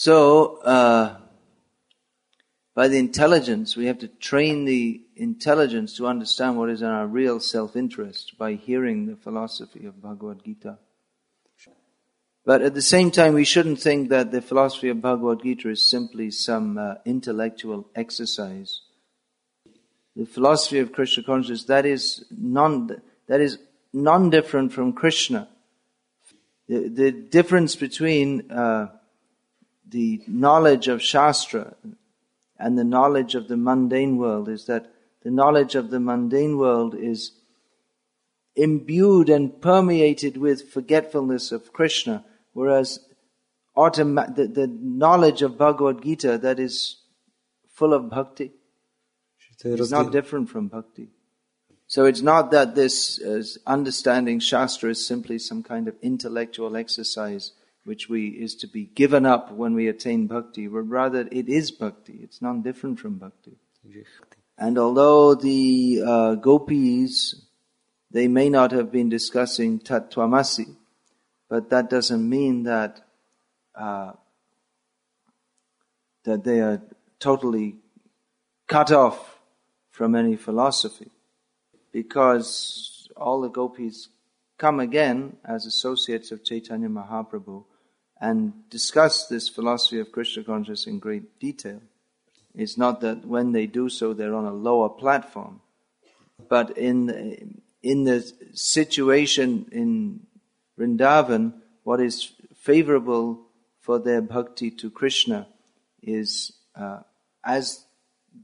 [0.00, 1.16] So, uh,
[2.76, 7.08] by the intelligence, we have to train the intelligence to understand what is in our
[7.08, 10.78] real self-interest by hearing the philosophy of Bhagavad Gita.
[12.44, 15.90] But at the same time, we shouldn't think that the philosophy of Bhagavad Gita is
[15.90, 18.82] simply some uh, intellectual exercise.
[20.14, 23.58] The philosophy of Krishna consciousness, that is non, that is
[23.92, 25.48] non-different from Krishna.
[26.68, 28.90] The, the difference between uh,
[29.88, 31.74] the knowledge of Shastra
[32.58, 36.94] and the knowledge of the mundane world is that the knowledge of the mundane world
[36.94, 37.32] is
[38.56, 42.24] imbued and permeated with forgetfulness of Krishna,
[42.58, 42.98] Whereas
[43.76, 46.96] automa- the, the knowledge of Bhagavad Gita that is
[47.68, 48.50] full of bhakti
[49.64, 51.10] is not different from bhakti.
[51.86, 57.52] So it's not that this uh, understanding Shastra is simply some kind of intellectual exercise
[57.84, 61.70] which we is to be given up when we attain bhakti, but rather it is
[61.70, 62.20] bhakti.
[62.22, 63.56] It's not different from bhakti.
[64.58, 67.46] And although the uh, gopis,
[68.10, 70.74] they may not have been discussing Tattvamasi,
[71.48, 73.00] but that doesn't mean that
[73.74, 74.12] uh,
[76.24, 76.82] that they are
[77.20, 77.76] totally
[78.66, 79.38] cut off
[79.90, 81.10] from any philosophy,
[81.92, 84.08] because all the gopis
[84.58, 87.64] come again as associates of Chaitanya Mahaprabhu
[88.20, 91.80] and discuss this philosophy of Krishna consciousness in great detail.
[92.54, 95.60] It's not that when they do so they're on a lower platform,
[96.48, 98.20] but in in the
[98.52, 100.26] situation in
[100.76, 101.54] Vrindavan,
[101.84, 103.46] what is favorable
[103.80, 105.46] for their bhakti to Krishna
[106.02, 107.00] is uh,
[107.44, 107.84] as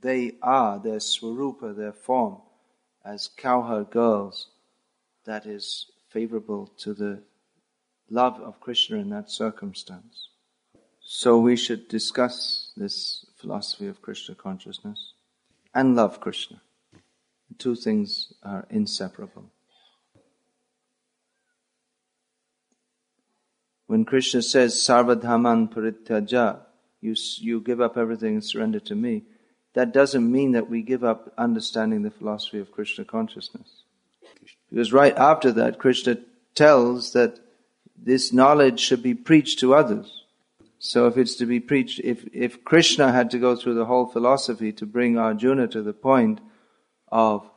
[0.00, 2.38] they are, their swarupa, their form,
[3.04, 4.48] as cowherd girls,
[5.26, 7.20] that is favorable to the
[8.08, 10.28] love of Krishna in that circumstance.
[11.00, 15.14] So we should discuss this philosophy of Krishna consciousness
[15.74, 16.62] and love Krishna.
[17.48, 19.50] The two things are inseparable.
[23.86, 26.60] When Krishna says, Sarva-dharman Parityajya,
[27.00, 29.24] you, you give up everything and surrender to me,
[29.74, 33.82] that doesn't mean that we give up understanding the philosophy of Krishna consciousness.
[34.74, 36.16] Because right after that, Krishna
[36.56, 37.38] tells that
[37.96, 40.24] this knowledge should be preached to others.
[40.80, 44.06] So if it's to be preached, if, if Krishna had to go through the whole
[44.06, 46.40] philosophy to bring Arjuna to the point
[47.06, 47.48] of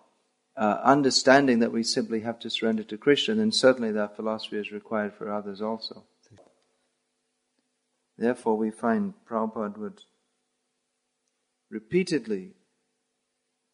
[0.55, 4.71] uh, understanding that we simply have to surrender to Krishna, then certainly that philosophy is
[4.71, 6.03] required for others also.
[8.15, 10.01] Therefore, we find Prabhupada would
[11.71, 12.56] repeatedly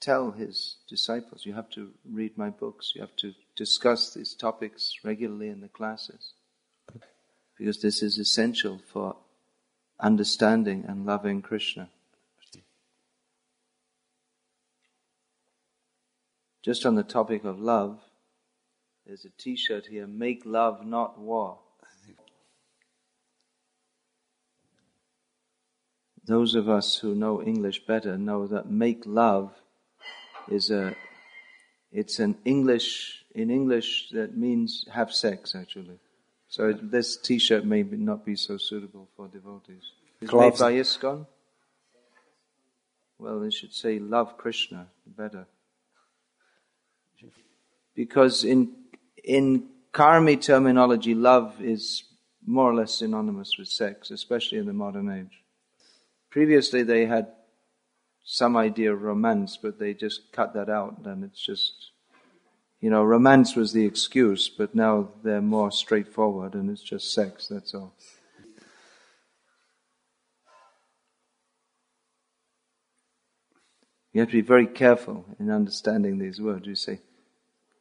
[0.04, 5.00] tell his disciples, you have to read my books, you have to discuss these topics
[5.04, 6.34] regularly in the classes.
[7.58, 9.16] Because this is essential for
[10.00, 11.90] understanding and loving Krishna.
[16.64, 18.00] Just on the topic of love,
[19.06, 21.60] there's a t-shirt here, make love, not war.
[26.26, 29.52] those of us who know English better know that make love
[30.50, 30.96] is a,
[31.92, 36.00] it's an English, in English that means have sex actually.
[36.48, 39.84] So this t-shirt may not be so suitable for devotees.
[40.22, 41.26] It's made by ISKCON?
[43.18, 45.48] Well, they should say love Krishna better.
[47.96, 48.72] Because in,
[49.24, 52.04] in karmi terminology, love is
[52.46, 55.44] more or less synonymous with sex, especially in the modern age.
[56.30, 57.28] Previously, they had
[58.24, 61.92] some idea of romance, but they just cut that out, and it's just,
[62.80, 67.48] you know, romance was the excuse, but now they're more straightforward, and it's just sex,
[67.48, 67.94] that's all.
[74.14, 76.68] You have to be very careful in understanding these words.
[76.68, 77.00] You say,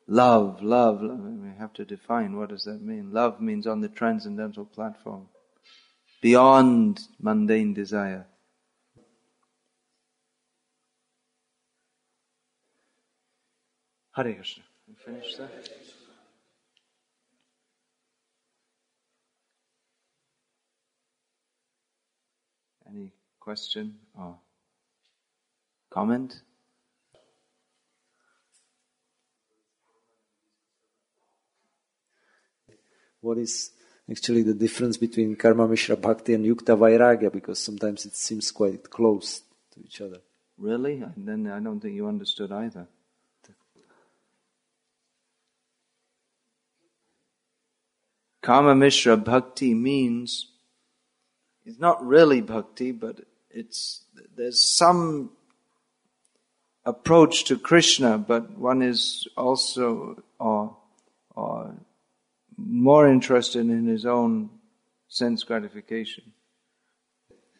[0.08, 1.20] love, love, love.
[1.20, 3.12] We have to define what does that mean.
[3.12, 5.28] Love means on the transcendental platform,
[6.22, 8.26] beyond mundane desire.
[14.14, 14.62] Hare Krishna.
[14.86, 15.50] We finished that?
[22.86, 23.10] Any
[23.40, 24.36] question or
[25.88, 26.42] comment?
[33.22, 33.70] What is
[34.10, 37.32] actually the difference between Karma Mishra Bhakti and Yukta Vairagya?
[37.32, 39.40] Because sometimes it seems quite close
[39.72, 40.18] to each other.
[40.58, 41.02] Really?
[41.16, 42.88] Then I don't think you understood either.
[48.42, 50.48] Karma Mishra Bhakti means
[51.64, 53.20] it's not really bhakti, but
[53.50, 54.04] it's
[54.36, 55.30] there's some
[56.84, 60.76] approach to Krishna, but one is also or
[61.36, 61.74] or
[62.56, 64.50] more interested in his own
[65.08, 66.32] sense gratification.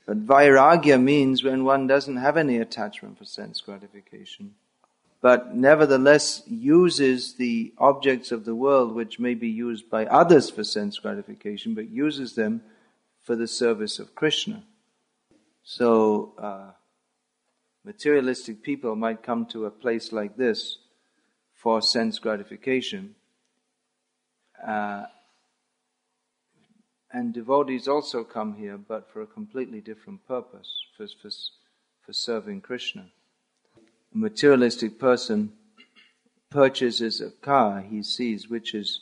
[0.04, 4.54] But vairagya means when one doesn't have any attachment for sense gratification,
[5.22, 10.64] but nevertheless uses the objects of the world which may be used by others for
[10.64, 12.60] sense gratification, but uses them
[13.22, 14.64] for the service of Krishna.
[15.62, 16.72] So, uh,
[17.84, 20.78] materialistic people might come to a place like this
[21.54, 23.14] for sense gratification.
[24.66, 25.04] Uh,
[27.12, 31.30] and devotees also come here, but for a completely different purpose, for, for,
[32.04, 33.12] for serving Krishna.
[34.14, 35.52] A materialistic person
[36.50, 39.00] purchases a car he sees which is,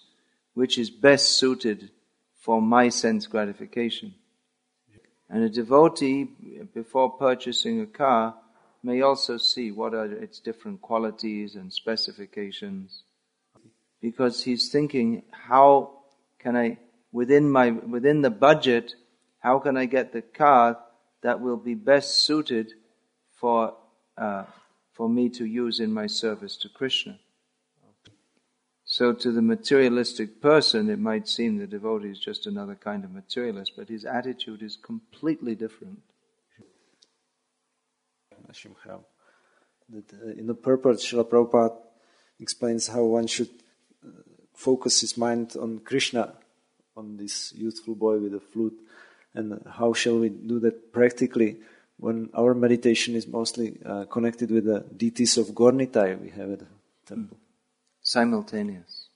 [0.54, 1.90] which is best suited
[2.38, 4.14] for my sense gratification.
[5.28, 6.28] And a devotee,
[6.74, 8.34] before purchasing a car,
[8.82, 13.02] may also see what are its different qualities and specifications.
[14.00, 15.98] Because he's thinking, how
[16.38, 16.78] can I,
[17.12, 18.94] within my, within the budget,
[19.40, 20.78] how can I get the car
[21.22, 22.72] that will be best suited
[23.34, 23.74] for,
[24.16, 24.44] uh,
[25.00, 27.18] for me to use in my service to Krishna?
[28.84, 33.10] So to the materialistic person, it might seem the devotee is just another kind of
[33.10, 36.00] materialist, but his attitude is completely different.
[38.46, 38.98] Uh,
[40.36, 41.78] in the purport, Srila Prabhupada
[42.38, 43.48] explains how one should
[44.04, 44.10] uh,
[44.52, 46.34] focus his mind on Krishna,
[46.94, 48.78] on this youthful boy with the flute,
[49.32, 51.56] and how shall we do that practically
[52.00, 56.58] when our meditation is mostly uh, connected with the deities of Gaur-Nitai we have at
[56.60, 56.66] the
[57.06, 57.36] temple.
[58.02, 59.08] Simultaneous.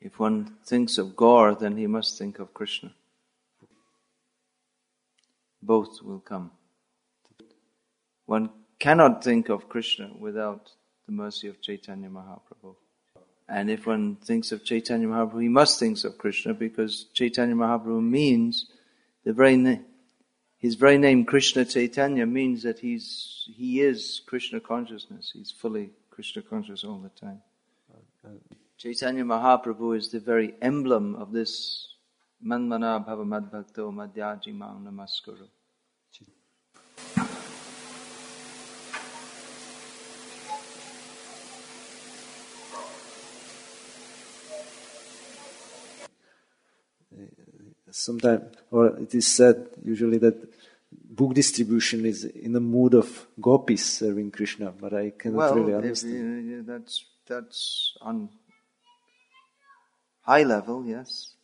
[0.00, 2.92] If one thinks of Gaur, then he must think of Krishna.
[5.62, 6.50] Both will come.
[8.26, 10.72] One cannot think of Krishna without
[11.06, 12.74] the mercy of Chaitanya Mahaprabhu.
[13.48, 18.02] And if one thinks of Chaitanya Mahaprabhu, he must think of Krishna because Chaitanya Mahaprabhu
[18.02, 18.66] means
[19.24, 19.84] the very name
[20.64, 25.30] his very name Krishna Chaitanya means that he's, he is Krishna consciousness.
[25.30, 27.42] He's fully Krishna conscious all the time.
[28.78, 31.88] Chaitanya Mahaprabhu is the very emblem of this
[32.42, 34.86] Manmana Bhava Madbhakto Madyaji Mang.
[47.94, 50.36] Sometimes, or it is said usually that
[50.92, 55.74] book distribution is in the mood of gopis serving Krishna, but I cannot well, really
[55.74, 56.60] understand.
[56.60, 58.28] If, that's that's on
[60.22, 61.34] high level, yes.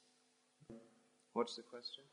[1.33, 2.05] What's the question?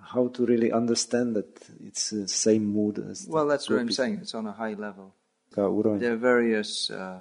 [0.00, 1.50] How to really understand that
[1.84, 3.26] it's the same mood as.
[3.28, 3.74] Well, that's gopis.
[3.74, 4.18] what I'm saying.
[4.22, 5.14] It's on a high level.
[5.54, 7.20] There are various uh,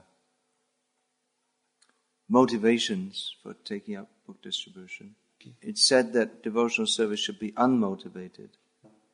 [2.29, 5.15] motivations for taking up book distribution.
[5.61, 8.49] It's said that devotional service should be unmotivated,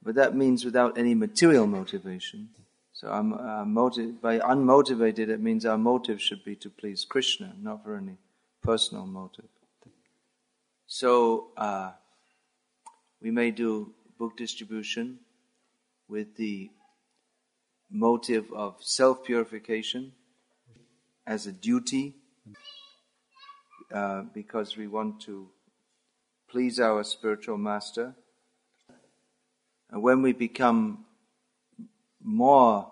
[0.01, 2.49] but that means without any material motivation.
[2.93, 7.97] So uh, by unmotivated, it means our motive should be to please Krishna, not for
[7.97, 8.17] any
[8.61, 9.49] personal motive.
[10.87, 11.91] So uh,
[13.21, 15.19] we may do book distribution
[16.07, 16.69] with the
[17.89, 20.13] motive of self purification
[21.25, 22.15] as a duty,
[23.93, 25.49] uh, because we want to
[26.53, 28.13] please our spiritual master.
[29.89, 31.03] And when we become
[32.21, 32.91] more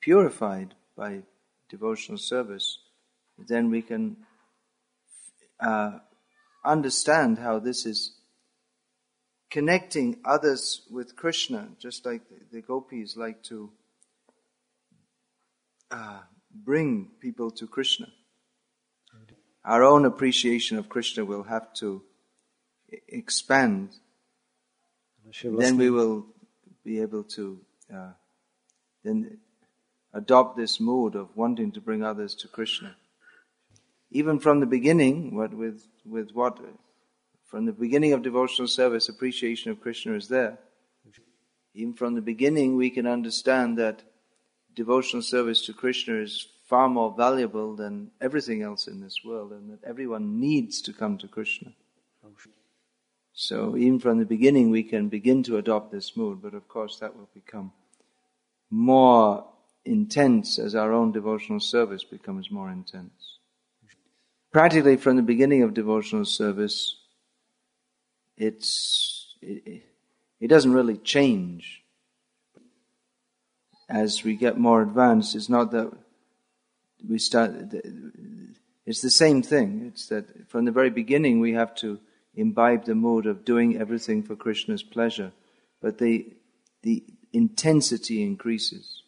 [0.00, 1.22] purified by
[1.68, 2.78] devotional service,
[3.48, 4.18] then we can
[5.58, 5.98] uh,
[6.64, 8.12] understand how this is
[9.50, 13.72] connecting others with Krishna, just like the, gopis like to
[15.90, 16.20] uh,
[16.54, 18.06] bring people to Krishna.
[19.64, 22.04] Our own appreciation of Krishna will have to
[23.08, 23.90] expand,
[25.42, 26.26] then we will
[26.84, 27.60] be able to
[27.94, 28.12] uh,
[29.04, 29.38] then
[30.12, 32.96] adopt this mood of wanting to bring others to Krishna.
[34.10, 36.58] Even from the beginning, what with with what
[37.46, 40.58] from the beginning of devotional service, appreciation of Krishna is there.
[41.74, 44.02] Even from the beginning, we can understand that
[44.74, 49.70] devotional service to Krishna is far more valuable than everything else in this world, and
[49.70, 51.72] that everyone needs to come to Krishna.
[53.40, 56.98] So even from the beginning, we can begin to adopt this mood, but of course
[56.98, 57.72] that will become
[58.68, 59.46] more
[59.82, 63.38] intense as our own devotional service becomes more intense.
[64.52, 66.96] Practically from the beginning of devotional service,
[68.36, 69.84] it's, it,
[70.38, 71.82] it doesn't really change.
[73.88, 75.90] As we get more advanced, it's not that
[77.08, 77.52] we start,
[78.84, 79.86] it's the same thing.
[79.86, 82.00] It's that from the very beginning we have to
[82.40, 85.32] imbibe the mood of doing everything for Krishna's pleasure.
[85.80, 86.32] But the,
[86.82, 89.02] the intensity increases.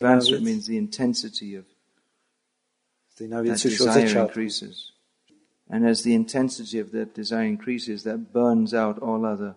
[0.00, 1.64] Advancement means the intensity of
[3.18, 4.92] that desire increases.
[5.68, 9.56] And as the intensity of that desire increases, that burns out all other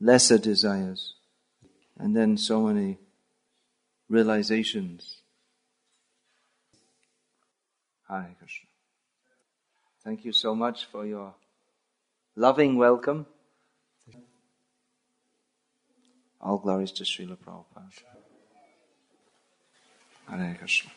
[0.00, 1.14] lesser desires.
[1.98, 2.98] And then so many
[4.08, 5.18] realizations.
[8.08, 8.68] Hare Krishna.
[10.02, 11.34] Thank you so much for your
[12.36, 13.26] loving welcome.
[16.40, 17.92] All glories to Srila Prabhupada.
[20.28, 20.90] Hare Krishna.